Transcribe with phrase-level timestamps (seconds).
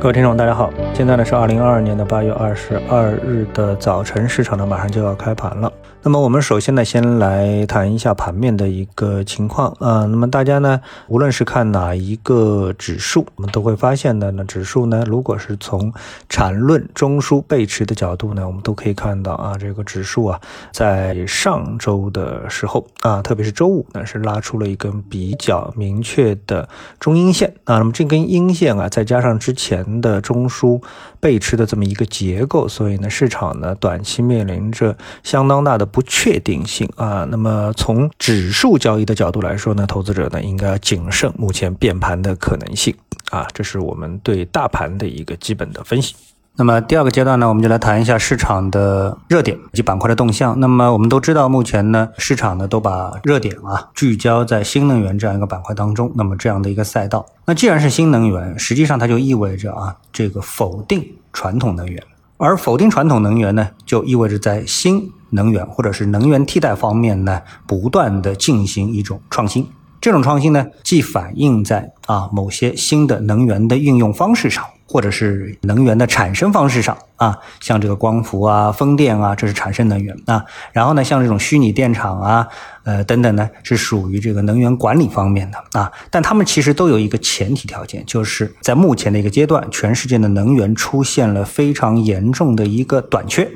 [0.00, 5.72] 各位听众，大家好，现在呢是二零二二年的八月二十二日的早晨，市场呢马上就要开盘了。
[6.00, 10.06] 那么我们首先呢，先来谈一下盘面的一个情况啊。
[10.06, 15.92] 那么大家呢，无论是看哪一个指数，我们都会发现的呢，指数呢，如果是从
[16.28, 20.40] 缠论中枢背驰的角度呢，我们都可以看到啊，这个指数啊，
[20.72, 26.68] 在上周的时候啊，特别是周五呢，是拉出了一根比较明确的
[27.00, 27.76] 中阴线啊。
[27.78, 30.80] 那么这根阴线啊，再加上之前的中枢
[31.18, 35.87] 背驰的这么一个结构，所以呢，市场呢，短期面临着相当大的。
[35.88, 42.94] 不确定性啊，那么从指数交易的角度来说呢，投资者呢应该要谨慎目前变盘的可能性
[43.30, 46.14] 啊，这是我们对大盘的一个基本的分析。
[46.60, 50.58] 那么第二个阶段呢，我们就来谈一下市场的热点以及板块的动向。
[50.58, 56.10] 那么我们都知道，目前呢市场呢都把热点啊聚焦在新能源这样一个板块当中。
[56.16, 62.02] 那么这样的一个赛道，那既然是新能源，实际上它就意味着啊这个否定传统能源。
[62.38, 69.66] 而否定传统能源呢，就意味着在新能源或者是能源替代方面呢，不断的进行一种创新。
[70.00, 74.64] 这种创新呢，既反映在啊某些新的能源的应用方式上。
[74.90, 80.42] 或者是能源的产生方式上啊，像这个光伏啊、风电啊，这是产生能源啊。
[80.72, 82.48] 然后呢，像这种虚拟电厂啊、
[82.84, 85.92] 呃等等呢，是属于这个能源管理方面的啊。
[86.08, 93.46] 但他们其实都有一个前提条件，就是在目前的一个阶段，全世界的能源出现了非常严重的一个短缺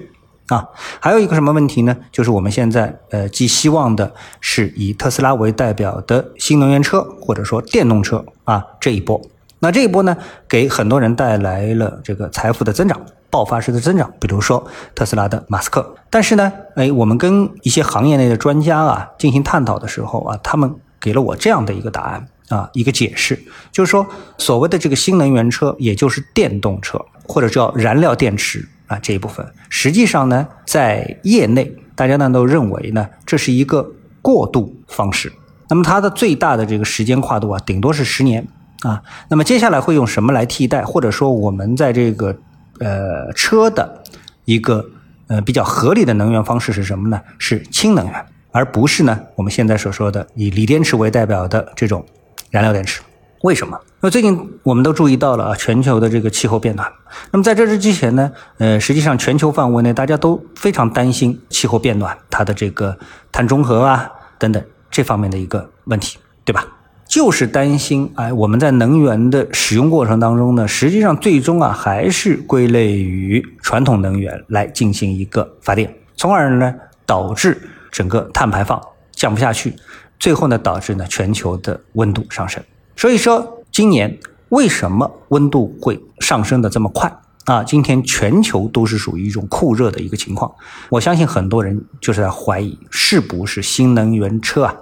[0.52, 0.68] 啊。
[1.00, 1.96] 还有一个什么问题呢？
[2.10, 9.20] 就是我们现在呃寄希望的是以特斯拉为代表的新能源车或者说电动车啊这一波。
[9.60, 10.16] 那这一波呢，
[10.48, 13.00] 给很多人带来了这个财富的增长，
[13.30, 14.12] 爆发式的增长。
[14.20, 15.94] 比如说特斯拉的马斯克。
[16.10, 24.04] 但是呢，哎，我们跟一些行业内的专家啊进行探讨的时候啊，他们给了我这样的一个答案啊，一个解释，就是说
[24.36, 33.90] 所谓的这个新能源车，也就是电动车或者叫燃料电池啊这一部分，实际上呢，在业内大家呢都认为呢，这是一个
[34.20, 35.32] 过渡方式。
[35.68, 38.46] 那么它的最大的这个时间跨度啊，顶多是十年。
[38.82, 40.82] 啊，那么接下来会用什么来替代？
[40.82, 42.36] 或者说，我们在这个
[42.80, 44.02] 呃车的
[44.44, 44.84] 一个
[45.28, 47.20] 呃比较合理的能源方式是什么呢？
[47.38, 52.04] 是氢能源，而不是呢我们现在所说的以锂电池为代表的这种
[52.50, 53.00] 燃料电池。
[53.42, 53.78] 为什么？
[54.04, 56.92] 那最近我们都注意到了啊，全球的这个气候变暖。
[57.30, 62.98] 那么在这之前呢，呃，实际上全球范围内大家都非常担心气候变暖它的这个
[63.30, 66.66] 碳中和啊等等这方面的一个问题，对吧？
[67.06, 76.74] 就是担心，哎，我们在能源的使用过程当中呢，实际上最终啊还是归类于传统能源来进行一个发电，从而呢
[77.06, 77.56] 导致
[77.92, 78.82] 整个碳排放
[79.12, 79.72] 降不下去，
[80.18, 82.60] 最后呢导致呢全球的温度上升。
[82.96, 84.18] 所以说，今年
[84.50, 87.64] 为什么温度会上升的这么快啊？
[87.64, 90.54] 今天全球都是属于一种酷热的一个情况，
[90.90, 94.74] 我相信很多人就是在怀疑，是不是新能源车啊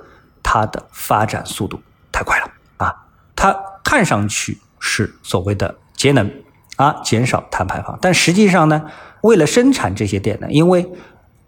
[0.43, 1.81] 它的发展速度。
[2.11, 3.07] 太快了啊！
[3.37, 6.29] 它看上去是所谓的节能
[6.75, 8.83] 啊，减少碳排放，但实际上呢，
[9.23, 10.91] 为了生产这些电呢，因为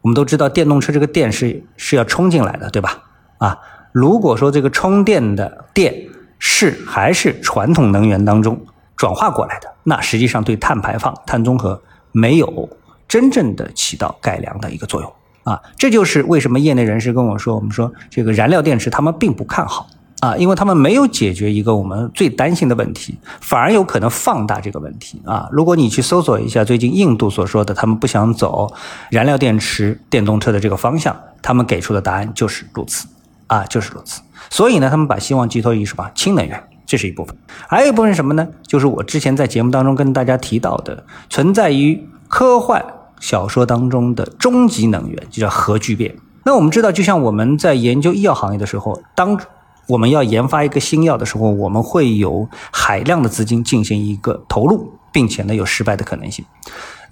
[0.02, 3.02] 我们都知道电动车这个电是是要充进来的，对吧？
[3.38, 3.58] 啊，
[3.90, 6.08] 如果说这个充电的电
[6.44, 8.60] 是还是传统能源当中
[8.96, 11.80] 转化过来的，那实际上对碳排放、碳中和
[12.10, 12.68] 没有
[13.06, 15.12] 真正的起到改良的一个作用
[15.44, 15.62] 啊！
[15.78, 19.86] 这就是为什么业内人士跟我说，我们说这个燃料电池他们并不看好。
[20.18, 25.48] 啊，因为他们没有解决一个我们最担心的问题，反而有可能放大这个问题啊！
[25.50, 28.72] 如果你去搜索一下最近印度所说的，他们不想走
[29.10, 33.06] 燃料电池电动车的这个方向，他们给出的答案就是如此
[33.52, 34.22] 啊，就是如此。
[34.48, 36.10] 所以呢，他们把希望寄托于什么？
[36.14, 37.36] 氢能源，这是一部分。
[37.68, 38.48] 还有一部分什么呢？
[38.66, 42.82] 就是我之前在节目当中跟大家提到的，存在于科幻
[43.20, 46.14] 小说当中的终极能源，就叫核聚变。
[46.44, 49.38] 那我们知道，就像我们在研究医药行业的时候，当
[49.86, 56.42] 我们要研发一个新药的时候，我们会有海量的资金进行一个投入，并且呢有失败的可能性。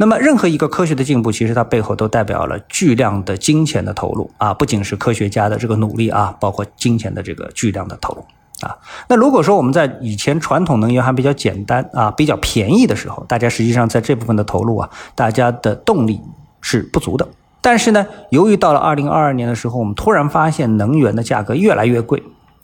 [0.00, 8.24] 那么任何一个科学的进步，其实它背后都代表了巨量的金钱的投入啊，不仅是科学家的这个努力啊，包括金钱的这个巨量的投入
[8.66, 8.78] 啊。
[9.10, 16.18] 那如果说我们在以前传统能源还比较简单啊、比较便宜的时候，大家实际上在这部分的投入啊，大家的动力
[16.62, 17.28] 是不足的。
[17.60, 22.22] 但是呢，由于到了二零二二年的时候，我们突然发现能源的价格越来越贵。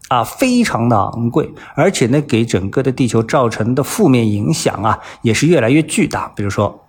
[0.08, 6.32] 啊，非常的昂贵，而且呢，给整个的地球造成的负面影响啊，也是越来越巨大。
[6.36, 6.85] 比如说，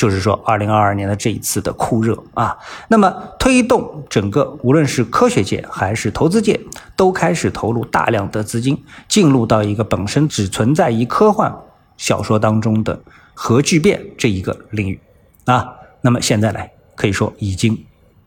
[0.00, 2.56] 就是说，二零二二年的这一次的酷热啊，
[2.88, 6.58] 那么推动整个无论是科学界还是投资界，
[6.96, 11.54] 都开始投入大量的资金，进入到一个本身只存在于科幻
[11.98, 12.98] 小说当中的
[13.34, 14.98] 核聚变这一个领域
[15.44, 15.68] 啊。
[16.00, 17.84] 那么现在来可以说已经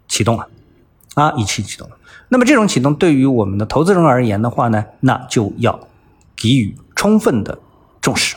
[0.08, 0.48] 启动了
[1.16, 1.98] 啊，一起启动了。
[2.30, 5.80] 那么这种启动对于我们的投资人而言的话呢，那就要
[6.36, 7.58] 给予充分的
[8.00, 8.36] 重视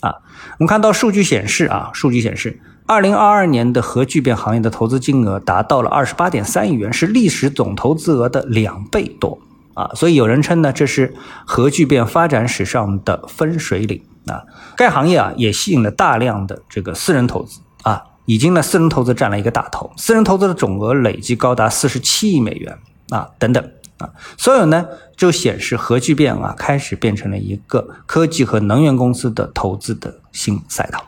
[0.00, 0.14] 啊。
[0.58, 2.60] 我们看到数据显示啊，数据显示。
[2.86, 9.38] 二零二二年的核聚变行业的投资金额达到了二十八点三亿元，是历史总投资额的两倍多
[9.74, 9.90] 啊！
[9.94, 11.14] 所以有人称呢，这是
[11.46, 14.42] 核聚变发展史上的分水岭啊！
[14.74, 22.78] 该行业啊，也吸引了大量的这个私人投资啊，已经呢，私人投资占了一个大头，私人投资的总额累计高达四十七亿美元
[23.10, 23.62] 啊，等等
[23.98, 24.86] 啊，所有呢，
[25.16, 31.04] 就显示核聚变啊，开始变成了一个科技和能源公司的投资的新赛道。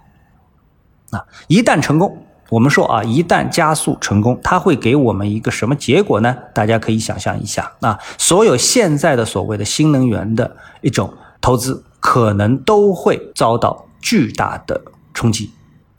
[1.10, 6.36] 啊，一旦成功，我们说啊，一旦加速成功，它会给我们一个什么结果呢？
[6.54, 14.80] 大家可以想象一下啊，所有现在的所谓的新能源的一种投资，可能都会遭到巨大的
[15.14, 15.52] 冲击，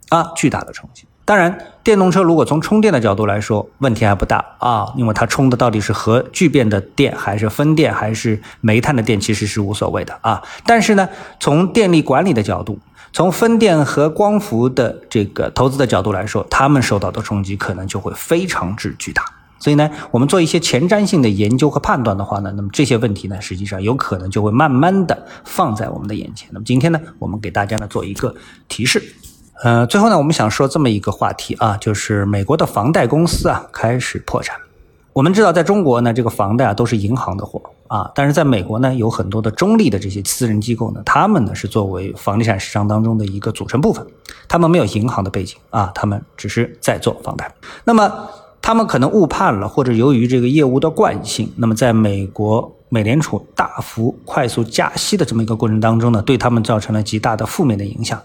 [0.08, 1.04] 啊，巨大的冲击。
[1.24, 10.42] 当然，电动车如果从充电的角度来说，问题还不大啊，因为它充的到底是核聚变的电，还是风电，还是煤炭的电，其实是无所谓的啊。
[10.66, 11.08] 但是呢，
[11.38, 12.78] 从电力管理的角度，
[13.12, 19.24] 从风电和光伏的这个投资的角度来说，他们受到的冲击可能就会非常之巨大。
[19.60, 26.48] 所以呢，我们做一些前瞻性的研究和判断的话呢，那么这些问题呢，实际上有可能就会慢慢的放在我们的眼前。
[26.52, 28.34] 那么今天呢，我们给大家呢做一个
[28.66, 29.00] 提示。
[29.62, 34.56] 呃，最后呢，我们想说这么一个话题啊，就是美国的房贷公司啊开始破产。
[35.12, 44.04] 我们知道，在中国呢，这个房贷啊都是银行的活啊，但是在美国呢，有很多的中立的这些私人机构呢，他们呢是作为房地产市场当中的一个组成部分，
[44.48, 47.54] 他们没有银行的背景啊，他们只是在做房贷。
[47.84, 48.12] 那么
[48.60, 58.20] 他们可能误判了，或者由于这个业务的惯性，那么在美国美联储大幅快速加息的这么一个过程当中呢，对他们造成了极大的负面的影响。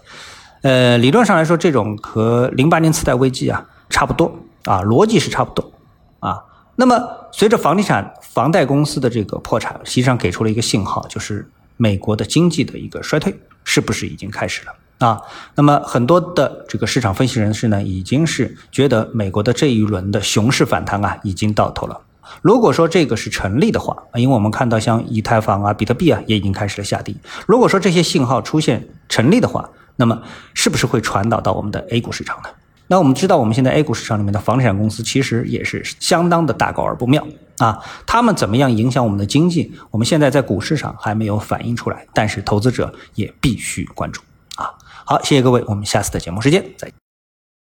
[0.62, 5.72] 呃，理论上来说，这种和零八年次贷危机啊差不多啊，逻辑是差不多
[6.20, 6.44] 啊。
[6.76, 15.20] 那么，随着房地产房贷公司的这个破产，实际上给出了一个信号，就是美国的经济的一个衰退是不是已经开始了啊？
[15.56, 22.00] 那么，很多的这个市场分析人士呢，已经是觉得美国的这一轮的熊市反弹啊，已经到头了。
[22.42, 27.14] 如果说这个是成立的话，因为我们看到像以太坊啊、比特币啊，也已经开始了下跌。
[27.46, 30.22] 如果说这些信号出现成立的话，那么
[30.54, 32.48] 是不是会传导到我们的 A 股市场呢？
[32.86, 37.26] 那我们知道，我们现在 A 股市场里面的房地产公司其实也是相当的大高而不妙
[37.58, 37.78] 啊。
[38.06, 39.74] 他们怎么样影响我们的经济？
[39.90, 44.22] 我们现在在股市上还没有反映出来，但是投资者也必须关注
[44.54, 44.70] 啊。
[45.04, 47.07] 好，谢谢各位，我们下次的节目时间再见。